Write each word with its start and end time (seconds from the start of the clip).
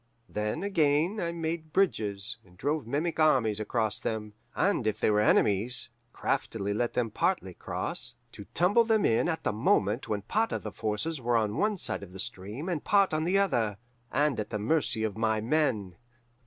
Then, 0.27 0.63
again, 0.63 1.19
I 1.19 1.31
made 1.31 1.73
bridges, 1.73 2.37
and 2.43 2.57
drove 2.57 2.87
mimic 2.87 3.19
armies 3.19 3.59
across 3.59 3.99
them; 3.99 4.33
and 4.55 4.87
if 4.87 4.99
they 4.99 5.11
were 5.11 5.21
enemies, 5.21 5.89
craftily 6.11 6.73
let 6.73 6.93
them 6.93 7.11
partly 7.11 7.53
cross, 7.53 8.15
to 8.31 8.45
tumble 8.55 8.83
them 8.83 9.05
in 9.05 9.29
at 9.29 9.43
the 9.43 9.53
moment 9.53 10.09
when 10.09 10.23
part 10.23 10.51
of 10.53 10.63
the 10.63 10.71
forces 10.71 11.21
were 11.21 11.37
on 11.37 11.55
one 11.55 11.77
side 11.77 12.01
of 12.01 12.13
the 12.13 12.19
stream 12.19 12.67
and 12.67 12.83
part 12.83 13.13
on 13.13 13.25
the 13.25 13.37
other, 13.37 13.77
and 14.11 14.39
at 14.39 14.49
the 14.49 14.57
mercy 14.57 15.03
of 15.03 15.17
my 15.19 15.39
men. 15.39 15.95